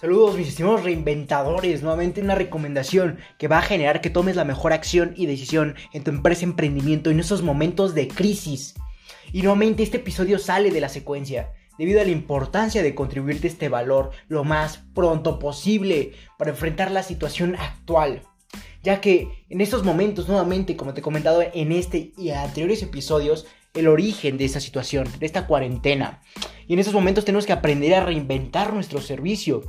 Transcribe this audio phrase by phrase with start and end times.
[0.00, 4.72] Saludos mis estimados reinventadores, nuevamente una recomendación que va a generar que tomes la mejor
[4.72, 8.76] acción y decisión en tu empresa emprendimiento en esos momentos de crisis.
[9.32, 13.68] Y nuevamente este episodio sale de la secuencia debido a la importancia de contribuirte este
[13.68, 18.22] valor lo más pronto posible para enfrentar la situación actual.
[18.84, 23.46] Ya que en estos momentos, nuevamente, como te he comentado en este y anteriores episodios,
[23.74, 26.22] el origen de esta situación, de esta cuarentena.
[26.68, 29.64] Y en estos momentos tenemos que aprender a reinventar nuestro servicio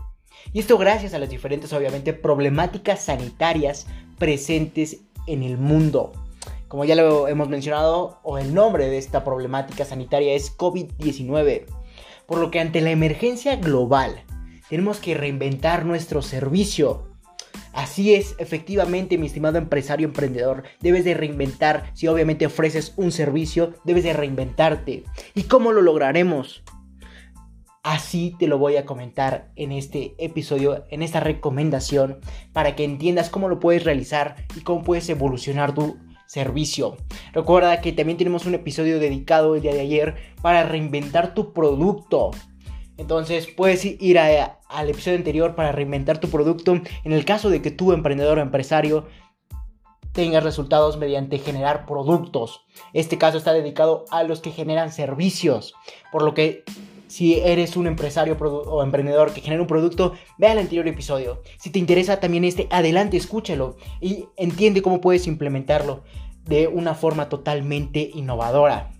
[0.54, 6.12] y esto gracias a las diferentes, obviamente, problemáticas sanitarias presentes en el mundo.
[6.68, 11.66] Como ya lo hemos mencionado, o el nombre de esta problemática sanitaria es COVID-19.
[12.28, 14.24] Por lo que ante la emergencia global,
[14.70, 17.08] tenemos que reinventar nuestro servicio.
[17.74, 21.92] Así es, efectivamente, mi estimado empresario emprendedor, debes de reinventar.
[21.94, 25.03] Si obviamente ofreces un servicio, debes de reinventarte.
[25.34, 26.64] ¿Y cómo lo lograremos?
[27.83, 32.19] Así te lo voy a comentar en este episodio, en esta recomendación,
[32.52, 36.97] para que entiendas cómo lo puedes realizar y cómo puedes evolucionar tu servicio.
[37.33, 42.31] Recuerda que también tenemos un episodio dedicado el día de ayer para reinventar tu producto.
[42.97, 47.72] Entonces puedes ir al episodio anterior para reinventar tu producto en el caso de que
[47.72, 49.07] tú, emprendedor o empresario,
[50.11, 52.66] tengas resultados mediante generar productos.
[52.91, 55.73] Este caso está dedicado a los que generan servicios,
[56.11, 56.66] por lo que
[57.10, 61.42] si eres un empresario o emprendedor que genera un producto, ve al anterior episodio.
[61.58, 66.04] Si te interesa también este, adelante, escúchalo y entiende cómo puedes implementarlo
[66.46, 68.92] de una forma totalmente innovadora.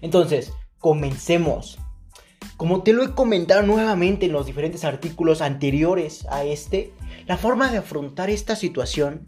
[0.00, 1.78] Entonces, comencemos.
[2.56, 6.92] Como te lo he comentado nuevamente en los diferentes artículos anteriores a este,
[7.26, 9.26] la forma de afrontar esta situación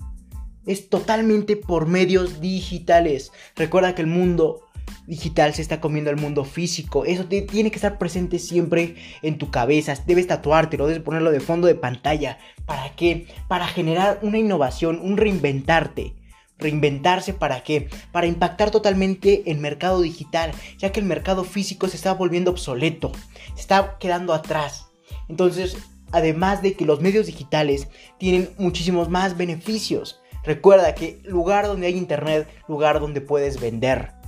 [0.64, 3.32] es totalmente por medios digitales.
[3.56, 4.69] Recuerda que el mundo
[5.06, 7.04] digital se está comiendo el mundo físico.
[7.04, 9.94] Eso tiene que estar presente siempre en tu cabeza.
[10.06, 12.38] Debes tatuártelo, debes ponerlo de fondo de pantalla.
[12.66, 13.26] ¿Para qué?
[13.48, 16.14] Para generar una innovación, un reinventarte.
[16.58, 17.88] Reinventarse para qué?
[18.12, 23.12] Para impactar totalmente el mercado digital, ya que el mercado físico se está volviendo obsoleto,
[23.54, 24.88] se está quedando atrás.
[25.28, 25.78] Entonces,
[26.12, 30.20] además de que los medios digitales tienen muchísimos más beneficios.
[30.44, 34.19] Recuerda que lugar donde hay internet, lugar donde puedes vender.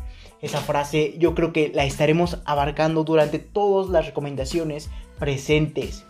[0.43, 6.05] Esa frase yo creo que la estaremos abarcando durante todas las recomendaciones presentes.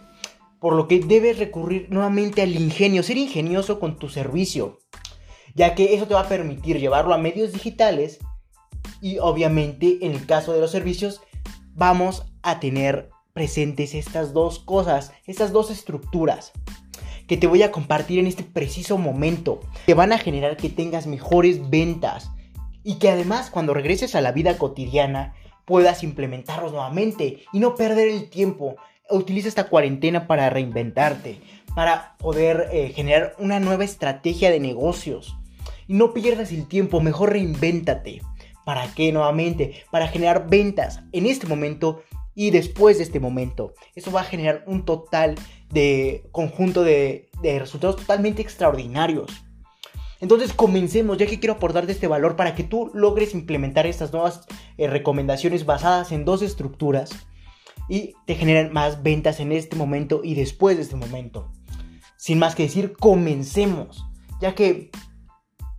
[0.59, 4.79] Por lo que debes recurrir nuevamente al ingenio, ser ingenioso con tu servicio,
[5.55, 8.21] ya que eso te va a permitir llevarlo a medios digitales
[9.03, 11.21] y obviamente en el caso de los servicios
[11.75, 16.53] vamos a tener presentes estas dos cosas, estas dos estructuras
[17.27, 21.07] que te voy a compartir en este preciso momento, que van a generar que tengas
[21.07, 22.31] mejores ventas,
[22.85, 25.35] y que además cuando regreses a la vida cotidiana
[25.65, 28.77] puedas implementarlos nuevamente y no perder el tiempo.
[29.11, 31.41] Utiliza esta cuarentena para reinventarte,
[31.75, 35.37] para poder eh, generar una nueva estrategia de negocios.
[35.87, 38.23] Y no pierdas el tiempo, mejor reinvéntate.
[38.65, 39.85] ¿Para qué nuevamente?
[39.91, 42.03] Para generar ventas en este momento
[42.35, 43.75] y después de este momento.
[43.95, 45.35] Eso va a generar un total
[45.71, 49.42] de conjunto de, de resultados totalmente extraordinarios.
[50.23, 54.47] Entonces comencemos, ya que quiero aportarte este valor para que tú logres implementar estas nuevas
[54.79, 57.11] eh, recomendaciones basadas en dos estructuras
[57.89, 61.51] y te generen más ventas en este momento y después de este momento.
[62.17, 64.07] Sin más que decir, comencemos,
[64.41, 64.93] ya que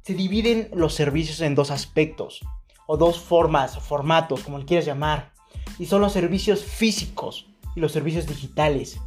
[0.01, 2.41] se dividen los servicios en dos aspectos,
[2.85, 5.31] o dos formas, formatos, como le quieras llamar,
[5.79, 8.99] y son los servicios físicos y los servicios digitales.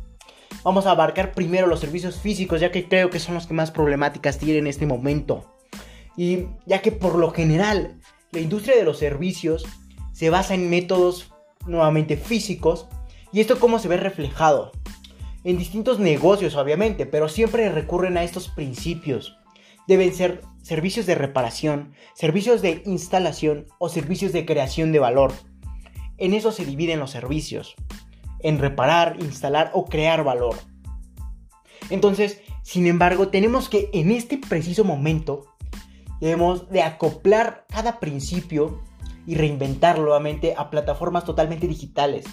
[0.67, 3.71] Vamos a abarcar primero los servicios físicos, ya que creo que son los que más
[3.71, 5.55] problemáticas tienen en este momento.
[6.17, 8.01] Y ya que por lo general
[8.33, 9.65] la industria de los servicios
[10.13, 11.33] se basa en métodos
[11.67, 12.89] nuevamente físicos,
[13.33, 14.73] y esto cómo se ve reflejado.
[15.45, 19.39] En distintos negocios, obviamente, pero siempre recurren a estos principios.
[19.87, 25.33] Deben ser servicios de reparación, servicios de instalación o servicios de creación de valor.
[26.19, 27.77] En eso se dividen los servicios
[28.41, 30.57] en reparar, instalar o crear valor.
[31.91, 35.47] Entonces, sin embargo, tenemos que en este preciso momento
[36.21, 38.83] debemos de acoplar cada principio
[39.27, 42.25] y reinventar nuevamente a plataformas totalmente digitales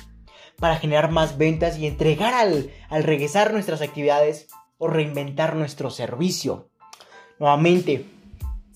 [0.57, 4.47] para generar más ventas y entregar al, al regresar nuestras actividades
[4.77, 6.69] o reinventar nuestro servicio.
[7.39, 8.05] Nuevamente,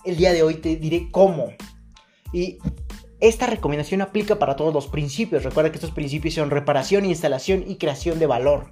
[0.04, 1.54] el día de hoy te diré cómo.
[2.34, 2.58] Y
[3.20, 5.44] esta recomendación aplica para todos los principios.
[5.44, 8.72] Recuerda que estos principios son reparación, instalación y creación de valor.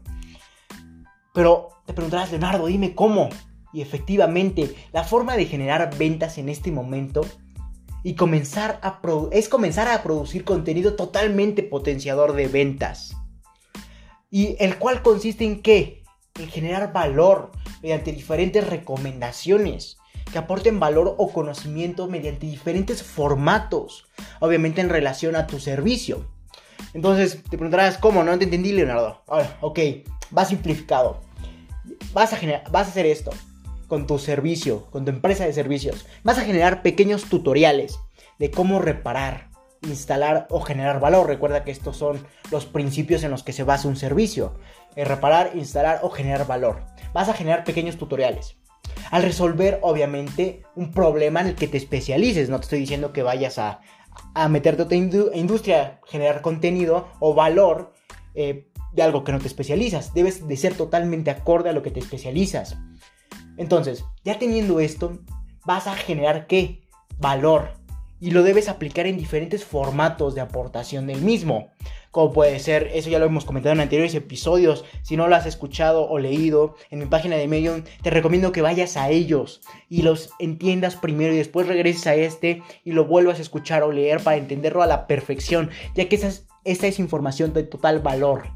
[1.33, 3.29] Pero te preguntarás, Leonardo, dime cómo.
[3.73, 7.25] Y efectivamente, la forma de generar ventas en este momento
[8.03, 9.01] y comenzar a
[9.31, 13.15] es comenzar a producir contenido totalmente potenciador de ventas.
[14.31, 16.03] y el cual consiste en qué?
[16.39, 17.51] En generar valor
[17.81, 19.97] mediante diferentes recomendaciones
[20.35, 24.09] que aporten valor o conocimiento mediante diferentes formatos,
[24.41, 26.25] obviamente en relación a tu servicio.
[26.93, 28.21] Entonces te preguntarás, ¿cómo?
[28.21, 29.23] No te entendí, Leonardo.
[29.27, 29.79] Ahora, ok,
[30.37, 31.21] va simplificado.
[32.11, 33.31] Vas a, generar, vas a hacer esto
[33.87, 36.05] con tu servicio, con tu empresa de servicios.
[36.25, 37.97] Vas a generar pequeños tutoriales
[38.37, 39.47] de cómo reparar,
[39.83, 41.27] instalar o generar valor.
[41.27, 44.59] Recuerda que estos son los principios en los que se basa un servicio.
[44.97, 46.83] reparar, instalar o generar valor.
[47.13, 48.57] Vas a generar pequeños tutoriales.
[49.11, 52.49] Al resolver, obviamente, un problema en el que te especialices.
[52.49, 53.81] No te estoy diciendo que vayas a,
[54.33, 57.93] a meterte a otra industria, generar contenido o valor
[58.33, 60.13] eh, de algo que no te especializas.
[60.13, 62.77] Debes de ser totalmente acorde a lo que te especializas.
[63.57, 65.19] Entonces, ya teniendo esto,
[65.65, 66.81] vas a generar qué?
[67.17, 67.84] Valor
[68.25, 71.69] y lo debes aplicar en diferentes formatos de aportación del mismo.
[72.09, 74.83] Como puede ser, eso ya lo hemos comentado en anteriores episodios.
[75.03, 78.63] Si no lo has escuchado o leído en mi página de Medium, te recomiendo que
[78.63, 83.37] vayas a ellos y los entiendas primero y después regreses a este y lo vuelvas
[83.37, 87.53] a escuchar o leer para entenderlo a la perfección, ya que esa es, es información
[87.53, 88.47] de total valor.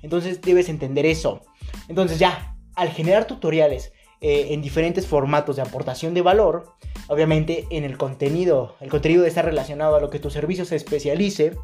[0.00, 1.42] Entonces debes entender eso.
[1.90, 6.74] Entonces ya, al generar tutoriales eh, en diferentes formatos de aportación de valor,
[7.08, 11.56] obviamente en el contenido, el contenido estar relacionado a lo que tu servicio se especialice.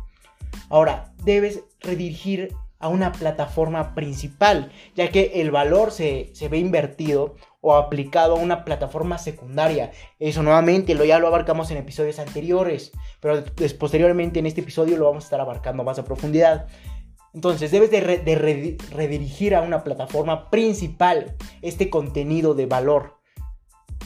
[0.68, 2.54] Ahora, debes redirigir
[2.84, 8.64] a una plataforma principal, ya que el valor se, ve invertido o aplicado a una
[8.64, 9.90] plataforma secundaria.
[10.18, 13.42] Eso nuevamente lo ya lo abarcamos en episodios anteriores, pero
[13.78, 16.66] posteriormente en este episodio lo vamos a estar abarcando más a profundidad.
[17.34, 23.18] Entonces debes de, redirigir a una plataforma principal este contenido de valor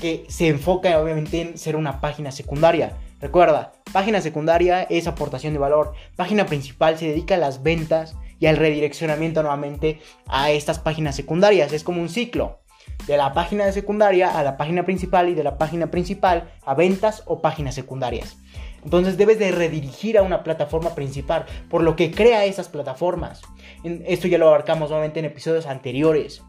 [0.00, 2.96] que se enfoca obviamente en ser una página secundaria.
[3.20, 5.92] Recuerda, página secundaria es aportación de valor.
[6.16, 11.72] Página principal se dedica a las ventas y al redireccionamiento nuevamente a estas páginas secundarias.
[11.72, 12.60] Es como un ciclo.
[13.06, 16.74] De la página de secundaria a la página principal y de la página principal a
[16.74, 18.36] ventas o páginas secundarias.
[18.84, 23.42] Entonces debes de redirigir a una plataforma principal, por lo que crea esas plataformas.
[23.82, 26.42] Esto ya lo abarcamos nuevamente en episodios anteriores.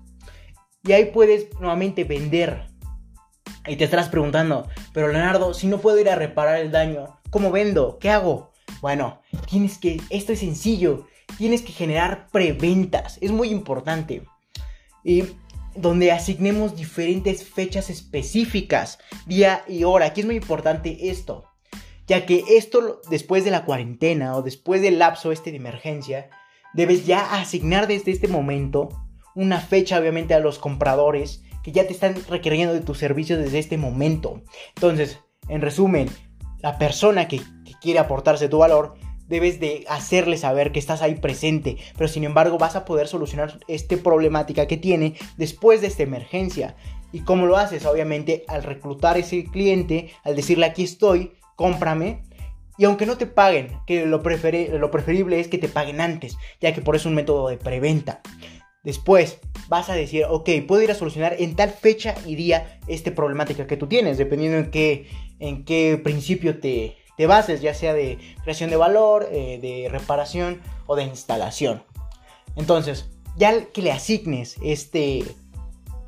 [0.83, 2.67] Y ahí puedes nuevamente vender
[3.67, 7.51] y te estarás preguntando, pero Leonardo, si no puedo ir a reparar el daño, ¿cómo
[7.51, 7.99] vendo?
[7.99, 8.51] ¿Qué hago?
[8.81, 11.07] Bueno, tienes que, esto es sencillo,
[11.37, 14.23] tienes que generar preventas, es muy importante.
[15.03, 15.23] Y
[15.75, 20.07] donde asignemos diferentes fechas específicas, día y hora.
[20.07, 21.45] Aquí es muy importante esto,
[22.07, 26.29] ya que esto después de la cuarentena o después del lapso este de emergencia,
[26.73, 28.89] debes ya asignar desde este momento
[29.35, 33.59] una fecha obviamente a los compradores que ya te están requiriendo de tus servicios desde
[33.59, 34.41] este momento.
[34.75, 36.09] Entonces, en resumen,
[36.61, 37.41] la persona que,
[37.81, 38.95] quiere aportarse tu valor,
[39.29, 43.59] debes de hacerle saber que estás ahí presente, pero sin embargo vas a poder solucionar
[43.67, 46.75] esta problemática que tiene después de esta emergencia.
[47.11, 47.85] ¿Y cómo lo haces?
[47.85, 52.23] Obviamente al reclutar ese cliente, al decirle aquí estoy, cómprame,
[52.77, 56.73] y aunque no te paguen, que lo, lo preferible es que te paguen antes, ya
[56.73, 58.21] que por eso es un método de preventa.
[58.83, 63.13] Después vas a decir, ok, puedo ir a solucionar en tal fecha y día esta
[63.13, 65.07] problemática que tú tienes, dependiendo en qué,
[65.39, 70.61] en qué principio te, te bases, ya sea de creación de valor, eh, de reparación
[70.87, 71.83] o de instalación.
[72.55, 75.25] Entonces, ya que le asignes este,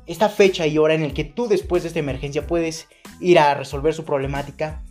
[0.06, 2.88] esta fecha y hora en el que tú después de esta emergencia puedes
[3.20, 4.82] ir a resolver su problemática,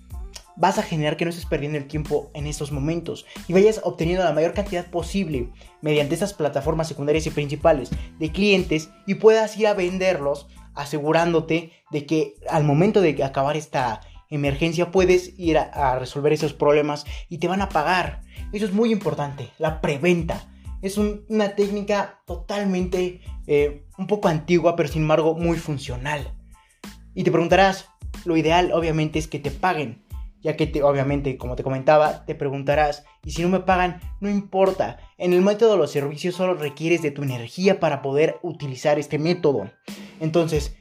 [0.55, 4.23] vas a generar que no estés perdiendo el tiempo en estos momentos y vayas obteniendo
[4.23, 5.49] la mayor cantidad posible
[5.81, 12.05] mediante estas plataformas secundarias y principales de clientes y puedas ir a venderlos asegurándote de
[12.05, 14.01] que al momento de acabar esta
[14.31, 18.21] emergencia puedes ir a, resolver esos problemas y te van a pagar.
[18.51, 20.49] Eso es muy importante, la preventa.
[20.81, 26.33] Es una técnica totalmente eh, un poco antigua, pero sin embargo muy funcional.
[27.13, 27.89] Y te preguntarás,
[28.25, 30.03] lo ideal obviamente es que te paguen
[30.41, 34.97] ya que obviamente, como te comentaba, te preguntarás, y si no me pagan, no importa,
[35.17, 39.19] en el método de los servicios solo requieres de tu energía para poder utilizar este
[39.19, 39.69] método.
[40.19, 40.75] Entonces,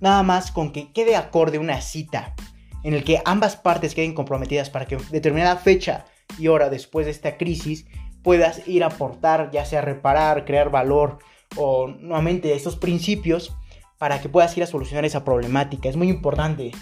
[0.00, 2.34] nada más con que quede acorde una cita
[2.82, 6.06] en el que ambas partes queden comprometidas para que determinada fecha
[6.38, 7.86] y hora después de esta crisis
[8.22, 11.18] puedas ir a aportar, ya sea reparar, crear valor
[11.56, 13.56] o nuevamente estos principios
[13.98, 15.88] para que puedas ir a solucionar esa problemática.
[15.88, 16.72] Es muy importante.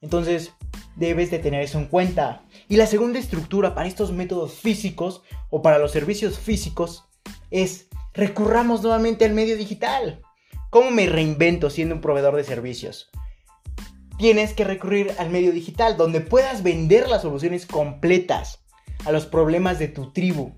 [0.00, 0.54] Entonces,
[0.96, 2.44] debes de tener eso en cuenta.
[2.68, 7.04] Y la segunda estructura para estos métodos físicos o para los servicios físicos
[7.50, 10.22] es recurramos nuevamente al medio digital.
[10.70, 13.10] ¿Cómo me reinvento siendo un proveedor de servicios?
[14.20, 18.62] Tienes que recurrir al medio digital donde puedas vender las soluciones completas
[19.06, 20.52] a los problemas de tu tribu.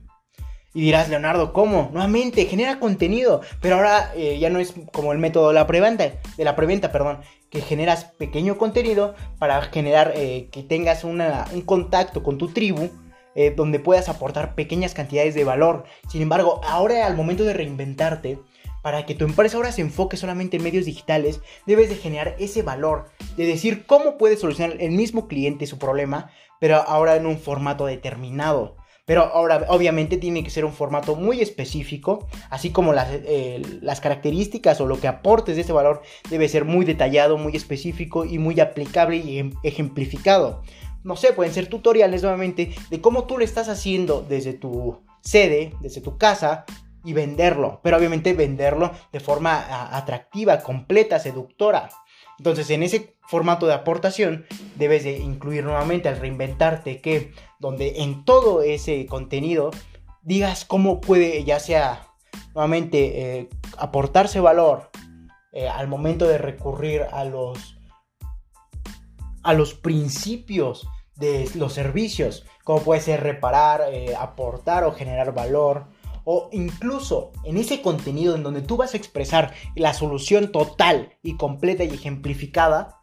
[0.74, 1.88] Y dirás, Leonardo, ¿cómo?
[1.92, 3.40] Nuevamente, genera contenido.
[3.60, 6.90] Pero ahora eh, ya no es como el método de la preventa, de la preventa,
[6.90, 11.22] perdón, que generas pequeño contenido para generar eh, que tengas un
[11.64, 12.90] contacto con tu tribu.
[13.34, 15.84] Eh, donde puedas aportar pequeñas cantidades de valor.
[16.10, 18.38] Sin embargo, ahora al momento de reinventarte,
[18.82, 22.62] para que tu empresa ahora se enfoque solamente en medios digitales, debes de generar ese
[22.62, 27.38] valor, de decir cómo puede solucionar el mismo cliente su problema, pero ahora en un
[27.38, 28.76] formato determinado.
[29.04, 34.00] Pero ahora, obviamente, tiene que ser un formato muy específico, así como las, eh, las,
[34.00, 38.38] características o lo que aportes de ese valor debe ser muy detallado, muy específico y
[38.38, 40.62] muy aplicable y em, ejemplificado.
[41.02, 45.74] No sé, pueden ser tutoriales nuevamente de cómo tú lo estás haciendo desde tu sede,
[45.80, 46.64] desde tu casa
[47.04, 51.90] y venderlo, pero obviamente venderlo de forma atractiva, completa, seductora.
[52.38, 58.24] Entonces, en ese formato de aportación debes de incluir nuevamente al reinventarte que donde en
[58.24, 59.70] todo ese contenido
[60.22, 62.08] digas cómo puede ya sea
[62.54, 64.90] nuevamente eh, aportarse valor
[65.52, 67.76] eh, al momento de recurrir a los
[69.42, 75.86] a los principios de los servicios, como puede ser reparar, eh, aportar o generar valor,
[76.24, 81.36] o incluso en ese contenido en donde tú vas a expresar la solución total y
[81.36, 83.00] completa y ejemplificada,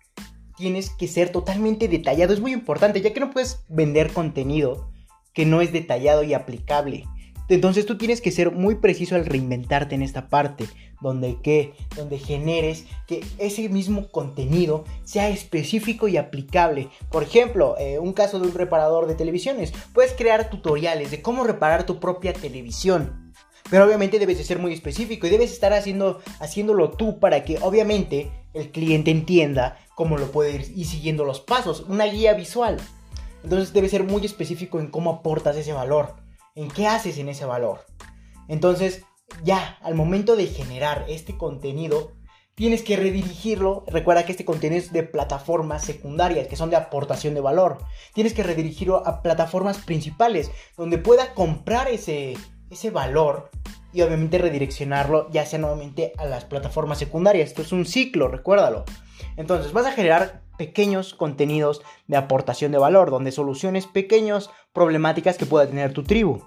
[0.57, 2.33] tienes que ser totalmente detallado.
[2.33, 4.91] Es muy importante, ya que no puedes vender contenido
[5.33, 7.05] que no es detallado y aplicable.
[7.49, 10.67] Entonces tú tienes que ser muy preciso al reinventarte en esta parte,
[11.01, 16.89] donde que, donde generes que ese mismo contenido sea específico y aplicable.
[17.11, 21.43] Por ejemplo, eh, un caso de un reparador de televisiones, puedes crear tutoriales de cómo
[21.43, 23.33] reparar tu propia televisión.
[23.71, 27.57] Pero obviamente debes de ser muy específico y debes estar haciendo, haciéndolo tú para que
[27.61, 32.77] obviamente el cliente entienda cómo lo puede ir, ir siguiendo los pasos, una guía visual.
[33.43, 37.45] Entonces debes ser muy específico en cómo aportas ese valor en qué haces en ese
[37.45, 37.85] valor.
[38.47, 39.03] Entonces,
[39.43, 42.13] ya, al momento de generar este contenido,
[42.55, 43.85] tienes que redirigirlo.
[43.87, 47.77] Recuerda que este contenido es de plataformas secundarias, que son de aportación de valor.
[48.13, 52.35] Tienes que redirigirlo a plataformas principales, donde pueda comprar ese,
[52.69, 53.49] ese valor
[53.91, 57.49] y obviamente redireccionarlo ya sea nuevamente a las plataformas secundarias.
[57.49, 58.83] Esto es un ciclo, recuérdalo.
[59.37, 65.45] Entonces vas a generar pequeños contenidos de aportación de valor, donde soluciones pequeñas problemáticas que
[65.45, 66.43] pueda tener tu tribu.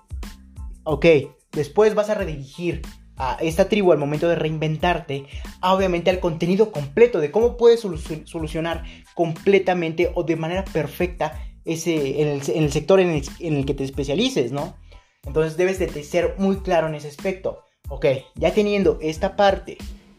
[0.85, 1.07] Ok,
[1.51, 2.83] después vas a redirigir
[3.17, 5.25] a esta tribu al momento de reinventarte,
[5.63, 12.29] obviamente al contenido completo de cómo puedes solucionar completamente o de manera perfecta ese, en,
[12.29, 14.77] el, sector en el, en el que te especialices, ¿no?
[15.25, 17.63] Entonces debes de ser muy claro en ese aspecto.
[17.89, 19.79] Ok, ya teniendo esta parte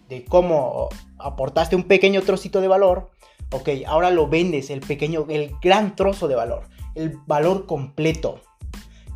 [0.09, 3.11] de cómo aportaste un pequeño trocito de valor,
[3.53, 8.41] ok, ahora lo vendes, el pequeño, el gran trozo de valor, el valor completo.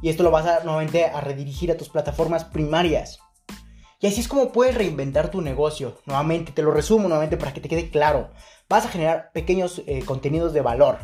[0.02, 3.20] Y esto lo vas a nuevamente a redirigir a tus plataformas primarias.
[4.00, 5.98] Y así es como puedes reinventar tu negocio.
[6.06, 8.30] Nuevamente, te lo resumo nuevamente para que te quede claro.
[8.70, 11.00] Vas a generar pequeños eh, contenidos de valor.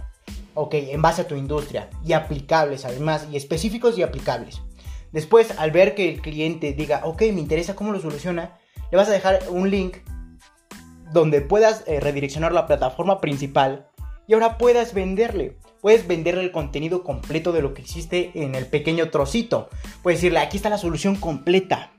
[0.53, 1.89] Ok, en base a tu industria.
[2.05, 3.27] Y aplicables además.
[3.31, 4.61] Y específicos y aplicables.
[5.11, 8.59] Después, al ver que el cliente diga, ok, me interesa cómo lo soluciona,
[8.91, 9.97] le vas a dejar un link
[11.13, 13.87] donde puedas eh, redireccionar la plataforma principal
[14.27, 15.57] y ahora puedas venderle.
[15.81, 19.69] Puedes venderle el contenido completo de lo que hiciste en el pequeño trocito.
[20.01, 21.91] Puedes decirle, aquí está la solución completa.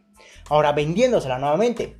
[0.48, 1.98] Ahora vendiéndosela nuevamente.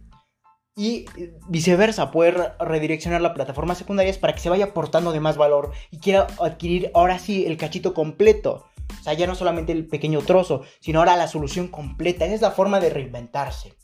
[0.76, 5.36] Y eh, viceversa, puedes redireccionar la plataforma secundaria para que se vaya aportando de más
[5.36, 8.64] valor y quiera adquirir ahora sí el cachito completo.
[9.00, 12.24] O sea, ya no solamente el pequeño trozo, sino ahora la solución completa.
[12.24, 13.74] Esa es la forma de reinventarse.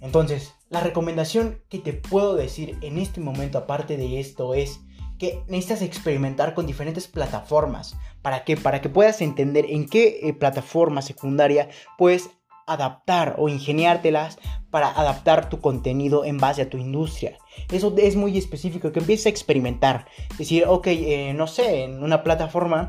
[0.00, 4.80] Entonces, la recomendación que te puedo decir en este momento, aparte de esto, es
[5.18, 7.96] que necesitas experimentar con diferentes plataformas.
[8.22, 8.56] ¿Para qué?
[8.56, 12.30] Para que puedas entender en qué eh, plataforma secundaria puedes
[12.66, 14.38] adaptar o ingeniártelas
[14.70, 17.38] para adaptar tu contenido en base a tu industria.
[17.70, 20.06] Eso es muy específico, que empieces a experimentar.
[20.36, 22.88] Decir, ok, eh, no sé, en una plataforma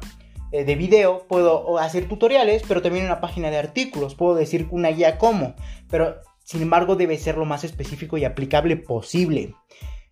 [0.51, 4.89] eh, de video puedo hacer tutoriales, pero también una página de artículos puedo decir una
[4.89, 5.53] guía cómo.
[5.89, 6.15] Pero
[6.47, 9.53] sin embargo, debe ser lo más específico y aplicable posible.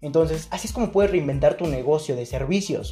[0.01, 2.91] Entonces, así es como puedes reinventar tu negocio de servicios.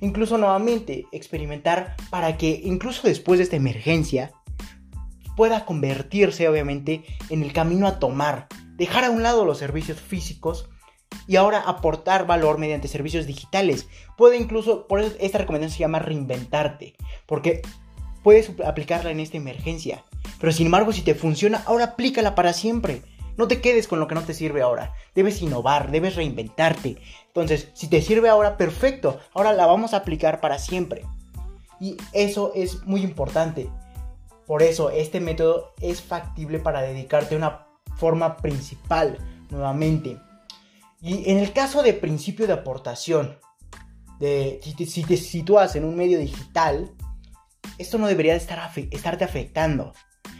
[0.00, 4.30] Incluso nuevamente, experimentar para que incluso después de esta emergencia
[5.36, 8.46] pueda convertirse obviamente en el camino a tomar.
[8.76, 10.70] Dejar a un lado los servicios físicos
[11.26, 13.88] y ahora aportar valor mediante servicios digitales.
[14.16, 16.94] Puede incluso, por eso esta recomendación se llama reinventarte,
[17.26, 17.60] porque
[18.22, 20.04] puedes aplicarla en esta emergencia.
[20.40, 23.02] Pero sin embargo, si te funciona, ahora aplícala para siempre.
[23.36, 24.92] No te quedes con lo que no te sirve ahora.
[25.14, 26.98] Debes innovar, debes reinventarte.
[27.28, 29.20] Entonces, si te sirve ahora, perfecto.
[29.32, 31.04] Ahora la vamos a aplicar para siempre.
[31.80, 33.70] Y eso es muy importante.
[34.46, 37.66] Por eso este método es factible para dedicarte a una
[37.96, 39.18] forma principal
[39.50, 40.18] nuevamente.
[41.00, 43.38] Y en el caso de principio de aportación,
[44.18, 46.90] de, si, te, sitúas en un medio digital,
[47.76, 49.92] esto no debería estar, estarte afectando.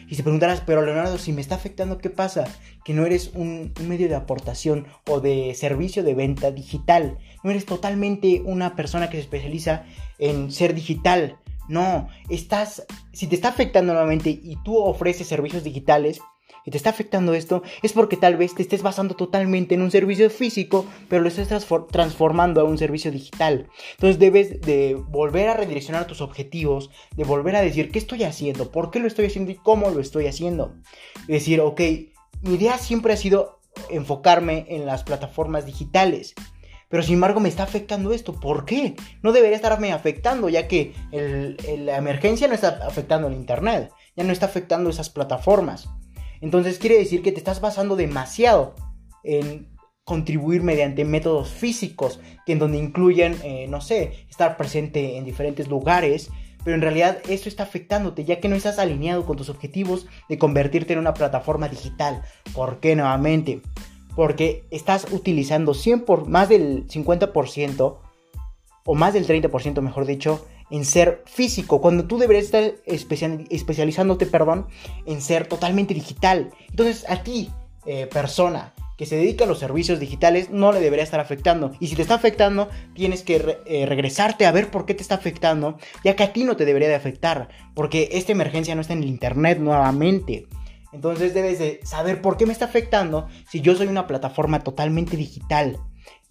[0.09, 2.47] Y se preguntarás, pero Leonardo, si me está afectando, ¿qué pasa?
[2.83, 7.19] Que no eres un, un, medio de aportación o de servicio de venta digital.
[7.45, 9.85] No eres totalmente una persona que se especializa
[10.19, 11.38] en ser digital.
[11.69, 16.21] No, estás, si te está afectando nuevamente y tú ofreces servicios digitales,
[16.64, 19.90] y te está afectando esto, es porque tal vez te estés basando totalmente en un
[19.90, 23.69] servicio físico, pero lo estás transformando a un servicio digital.
[23.93, 28.71] Entonces debes de volver a redireccionar tus objetivos, de volver a decir qué estoy haciendo,
[28.71, 30.75] por qué lo estoy haciendo y cómo lo estoy haciendo.
[31.26, 31.81] Y decir, ok,
[32.43, 36.35] mi idea siempre ha sido enfocarme en las plataformas digitales.
[36.90, 38.33] Pero sin embargo me está afectando esto.
[38.33, 38.97] ¿Por qué?
[39.23, 43.90] No debería estarme afectando ya que la emergencia no está afectando el Internet.
[44.17, 45.88] Ya no está afectando esas plataformas.
[46.40, 48.75] Entonces quiere decir que te estás basando demasiado
[49.25, 49.68] en
[50.04, 55.68] contribuir mediante métodos físicos, que en donde incluyen, eh, no sé, estar presente en diferentes
[55.68, 56.30] lugares,
[56.64, 60.38] pero en realidad eso está afectándote, ya que no estás alineado con tus objetivos de
[60.38, 62.23] convertirte en una plataforma digital.
[62.54, 63.61] ¿Por qué nuevamente?
[64.16, 67.99] Porque estás utilizando 100 por, más del 50%
[68.87, 74.67] o más del 30% mejor dicho, en ser físico, cuando tú deberías estar especializándote, perdón,
[75.07, 76.51] en ser totalmente digital.
[76.69, 77.51] Entonces a ti,
[77.87, 81.71] eh, persona que se dedica a los servicios digitales, no le debería estar afectando.
[81.79, 85.15] Y si te está afectando, tienes que eh, regresarte a ver por qué te está
[85.15, 88.95] afectando, ya que a ti no te debería de afectar, porque esta emergencia no está
[88.95, 90.49] en el Internet nuevamente.
[90.93, 95.17] Entonces debes de saber por qué me está afectando si yo soy una plataforma totalmente
[95.17, 95.79] digital.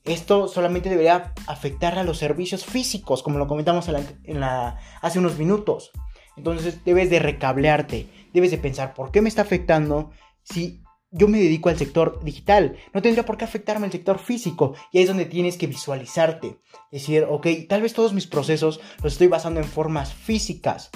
[0.07, 3.89] Esto solamente debería afectar a los servicios físicos, como lo comentamos
[4.23, 5.91] en la, hace unos minutos.
[6.37, 10.11] Entonces debes de recablearte, debes de pensar por qué me está afectando
[10.43, 12.77] si yo me dedico al sector digital.
[12.93, 14.75] No tendría por qué afectarme el sector físico.
[14.93, 16.59] Y ahí es donde tienes que visualizarte.
[16.91, 20.89] Decir, ok, tal vez todos mis procesos los estoy basando en formas físicas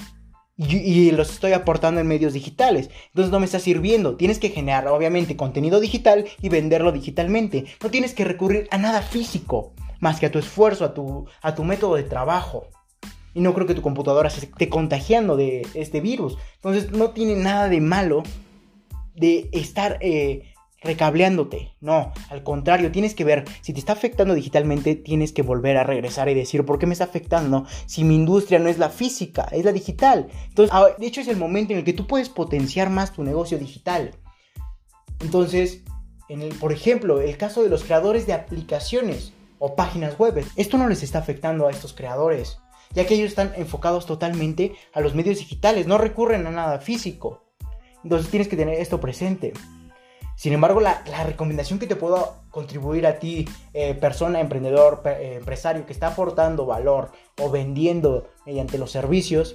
[0.56, 2.90] y, los estoy aportando en medios digitales.
[3.08, 4.16] Entonces no me está sirviendo.
[4.16, 7.64] Tienes que generar, obviamente, contenido digital y venderlo digitalmente.
[7.82, 11.54] No tienes que recurrir a nada físico, más que a tu esfuerzo, a tu, a
[11.54, 12.68] tu método de trabajo.
[13.34, 16.36] Y no creo que tu computadora se esté contagiando de este virus.
[16.56, 18.22] Entonces no tiene nada de malo
[19.14, 20.51] de estar eh,
[20.84, 21.74] recableándote.
[21.80, 25.84] No, al contrario, tienes que ver, si te está afectando digitalmente, tienes que volver a
[25.84, 29.48] regresar y decir, ¿por qué me está afectando si mi industria no es la física,
[29.52, 30.28] es la digital?
[30.48, 33.58] Entonces, de hecho es el momento en el que tú puedes potenciar más tu negocio
[33.58, 34.12] digital.
[35.20, 35.82] Entonces,
[36.28, 40.78] en el, por ejemplo, el caso de los creadores de aplicaciones o páginas web, esto
[40.78, 42.58] no les está afectando a estos creadores,
[42.92, 47.44] ya que ellos están enfocados totalmente a los medios digitales, no recurren a nada físico.
[48.02, 49.52] Entonces tienes que tener esto presente.
[50.42, 55.86] Sin embargo, la, recomendación que te puedo contribuir a ti, eh, persona, emprendedor, eh, empresario
[55.86, 59.54] que está aportando valor o vendiendo mediante los servicios,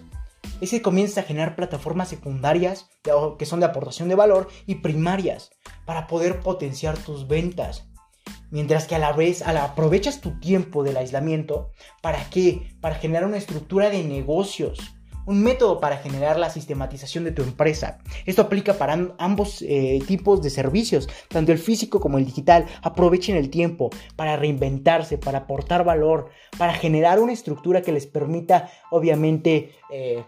[0.62, 2.90] es que comiences a generar plataformas secundarias
[3.38, 5.52] que son de aportación de valor y primarias
[5.86, 7.90] para poder potenciar tus ventas.
[8.50, 11.72] Mientras que a la vez aprovechas tu tiempo del aislamiento,
[12.02, 12.78] ¿para qué?
[12.80, 14.80] Para generar una estructura de negocios
[15.28, 18.00] un método para generar la sistematización de tu empresa.
[18.26, 22.66] Esto aplica para ambos eh, tipos de servicios, tanto el físico como el digital.
[22.82, 28.72] Aprovechen el tiempo para reinventarse, para aportar valor, para generar una estructura que les permita,
[28.90, 30.24] obviamente, eh,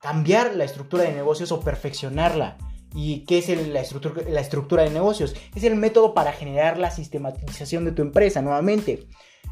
[0.00, 2.56] cambiar la estructura de negocios o perfeccionarla.
[2.94, 5.36] ¿Y qué es la, estructura, la estructura de negocios?
[5.54, 9.08] Es el método para generar la sistematización de tu empresa, nuevamente.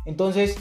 [0.07, 0.57] Entonces,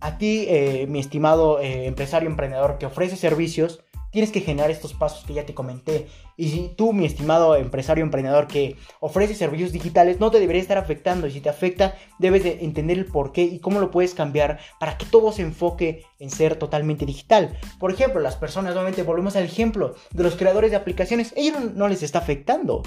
[0.00, 3.82] a ti, eh, mi estimado eh, empresario emprendedor que ofrece servicios,
[4.16, 6.06] tienes que generar estos pasos que ya te comenté.
[6.38, 10.78] Y si tú, mi estimado empresario emprendedor que ofrece servicios digitales, no te debería estar
[10.78, 11.26] afectando.
[11.26, 14.58] Y si te afecta, debes de entender el por qué y cómo lo puedes cambiar
[14.80, 17.58] para que todo se enfoque en ser totalmente digital.
[17.78, 21.88] Por ejemplo, las personas, nuevamente volvemos al ejemplo de los creadores de aplicaciones, ellos no
[21.88, 22.82] les está afectando.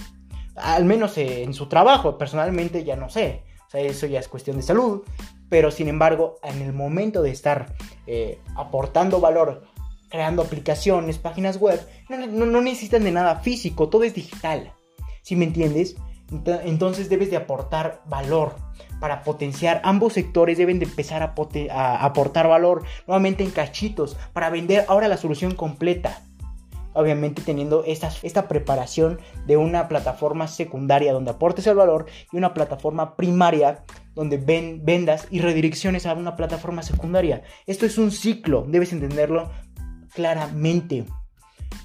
[0.55, 3.43] Al menos en su trabajo, personalmente ya no sé.
[3.67, 5.03] O sea, eso ya es cuestión de salud.
[5.49, 7.73] Pero sin embargo, en el momento de estar
[8.07, 9.63] eh, aportando valor,
[10.09, 14.73] creando aplicaciones, páginas web, no, necesitan de nada físico, todo es digital.
[15.21, 15.95] ¿Sí me entiendes?
[16.63, 18.55] Entonces debes de aportar valor
[18.99, 19.81] para potenciar.
[19.83, 21.33] Ambos sectores deben de empezar a,
[21.71, 26.21] a, aportar valor nuevamente en cachitos para vender ahora la solución completa
[26.93, 32.53] obviamente teniendo esta, esta preparación de una plataforma secundaria donde aportes el valor y una
[32.53, 33.83] plataforma primaria
[34.19, 37.43] donde ven, vendas y redirecciones a una plataforma secundaria.
[37.65, 39.49] Esto es un ciclo, debes entenderlo
[40.13, 41.05] claramente.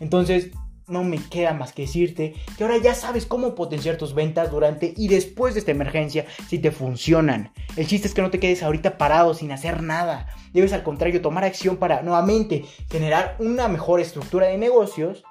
[0.01, 0.51] Entonces,
[0.89, 4.95] no me queda más que decirte que ahora ya sabes cómo potenciar tus ventas durante
[4.97, 7.53] y después de esta emergencia si te funcionan.
[7.77, 10.27] El chiste es que no te quedes ahorita parado sin hacer nada.
[10.53, 15.23] Debes al contrario tomar acción para nuevamente generar una mejor estructura de negocios.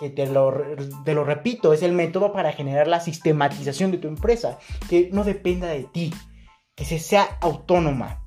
[0.00, 0.50] Que te lo
[1.24, 4.58] repito, es el método para generar la sistematización de tu empresa.
[4.90, 6.12] Que no dependa de ti.
[6.74, 8.22] Que se sea autónoma.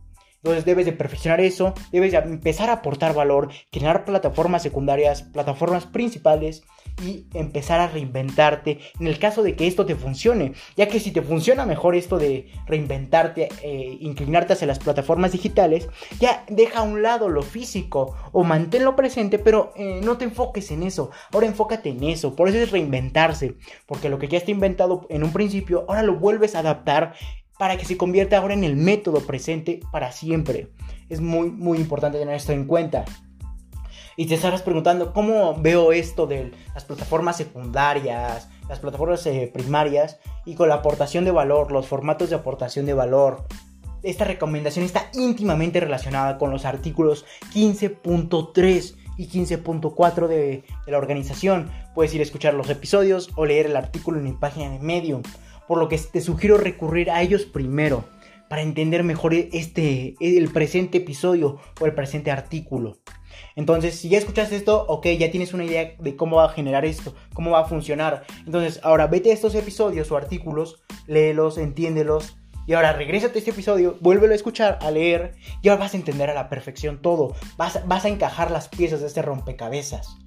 [0.45, 5.88] Entonces debes de perfeccionar eso, debes de empezar a aportar valor, crear plataformas secundarias, plataformas
[5.88, 6.62] principales
[7.03, 10.53] y empezar a reinventarte en el caso de que esto te funcione.
[10.77, 15.89] Ya que si te funciona mejor esto de reinventarte, eh, inclinarte hacia las plataformas digitales,
[16.19, 20.69] ya deja a un lado lo físico o manténlo presente, pero eh, no te enfoques
[20.69, 21.10] en eso.
[21.34, 22.36] Ahora enfócate en eso.
[22.36, 23.55] Por eso es reinventarse.
[23.88, 27.15] Porque lo que ya está inventado en un principio, ahora lo vuelves a adaptar
[27.57, 30.69] para que se convierta ahora en el método presente para siempre.
[31.09, 33.05] Es muy, muy importante tener esto en cuenta.
[34.17, 40.19] Y te estarás preguntando, ¿cómo veo esto de las plataformas secundarias, las plataformas eh, primarias
[40.45, 43.45] y con la aportación de valor, los formatos de aportación de valor?
[44.03, 51.69] Esta recomendación está íntimamente relacionada con los artículos 15.3 y 15.4 de, la organización.
[51.93, 55.23] Puedes ir a escuchar los episodios o leer el artículo en mi página de Medium
[55.67, 58.06] por lo que te sugiero recurrir a ellos primero
[58.49, 62.97] para entender mejor este el presente episodio o el presente artículo.
[63.56, 66.86] Entonces, si ya escuchaste esto, ok, ya tienes una idea de cómo va a generar
[66.86, 68.23] esto, cómo va a funcionar.
[68.45, 72.38] Entonces, ahora vete a estos episodios o artículos, léelos, entiéndelos.
[72.67, 75.97] Y ahora regrésate a este episodio, vuélvelo a escuchar, a leer, y ahora vas a
[75.97, 77.36] entender a la perfección todo.
[77.58, 80.17] Vas, vas a encajar las piezas de este rompecabezas.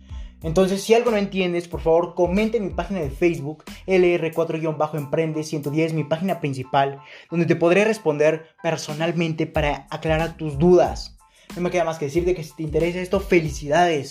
[0.43, 5.95] Entonces, si algo no entiendes, por favor, comente en mi página de Facebook, LR4-Emprende 110,
[5.95, 11.19] mi página principal, donde te podré responder personalmente para aclarar tus dudas.
[11.57, 14.11] No me queda más que decirte que si te interesa esto, felicidades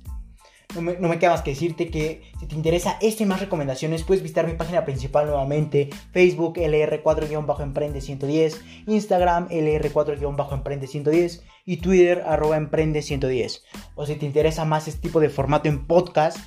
[0.75, 4.23] No me, queda más que decirte que si te interesa este y más recomendaciones, puedes
[4.23, 13.61] visitar mi página principal nuevamente, Facebook LR4-Emprende110, Instagram LR4-Emprende110 y Twitter arroba Emprende110.
[13.95, 16.37] O si te interesa más este tipo de formato en podcast,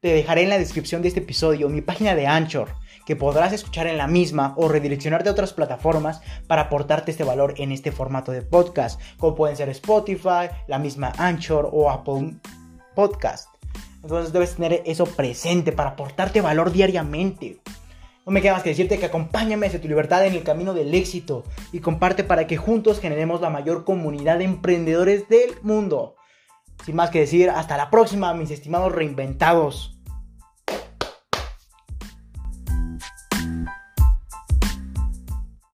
[0.00, 3.86] te dejaré en la descripción de este episodio mi página de Anchor, que podrás escuchar
[3.86, 8.32] en la misma o redireccionarte a otras plataformas para aportarte este valor en este formato
[8.32, 12.36] de podcast, como pueden ser Spotify, la misma Anchor o Apple
[12.94, 13.55] Podcast.
[14.06, 17.58] Entonces debes tener eso presente para aportarte valor diariamente.
[18.24, 20.94] No me queda más que decirte que acompáñame hacia tu libertad en el camino del
[20.94, 21.42] éxito
[21.72, 26.14] y comparte para que juntos generemos la mayor comunidad de emprendedores del mundo.
[26.84, 29.95] Sin más que decir, hasta la próxima, mis estimados reinventados.